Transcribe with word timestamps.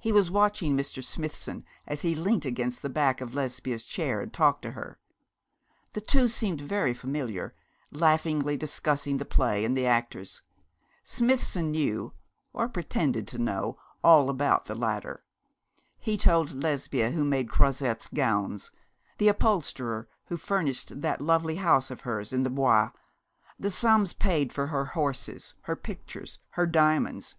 He 0.00 0.10
was 0.10 0.28
watching 0.28 0.76
Mr. 0.76 1.04
Smithson 1.04 1.64
as 1.86 2.02
he 2.02 2.16
leant 2.16 2.44
against 2.44 2.82
the 2.82 2.90
back 2.90 3.20
of 3.20 3.32
Lesbia's 3.32 3.84
chair 3.84 4.20
and 4.20 4.32
talked 4.32 4.62
to 4.62 4.72
her. 4.72 4.98
The 5.92 6.00
two 6.00 6.26
seemed 6.26 6.60
very 6.60 6.92
familiar, 6.92 7.54
laughingly 7.92 8.56
discussing 8.56 9.18
the 9.18 9.24
play 9.24 9.64
and 9.64 9.76
the 9.76 9.86
actors. 9.86 10.42
Smithson 11.04 11.70
knew, 11.70 12.12
or 12.52 12.68
pretended 12.68 13.28
to 13.28 13.38
know, 13.38 13.78
all 14.02 14.28
about 14.30 14.64
the 14.64 14.74
latter. 14.74 15.22
He 15.96 16.16
told 16.16 16.60
Lesbia 16.64 17.12
who 17.12 17.24
made 17.24 17.48
Croizette's 17.48 18.08
gowns 18.08 18.72
the 19.18 19.28
upholsterer 19.28 20.08
who 20.26 20.36
furnished 20.38 21.02
that 21.02 21.20
lovely 21.20 21.54
house 21.54 21.88
of 21.88 22.00
hers 22.00 22.32
in 22.32 22.42
the 22.42 22.50
Bois 22.50 22.90
the 23.60 23.70
sums 23.70 24.12
paid 24.12 24.52
for 24.52 24.66
her 24.66 24.86
horses, 24.86 25.54
her 25.60 25.76
pictures, 25.76 26.40
her 26.58 26.66
diamonds. 26.66 27.36